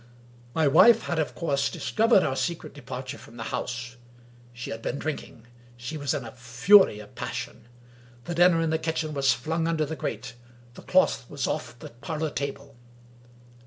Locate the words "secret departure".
2.35-3.19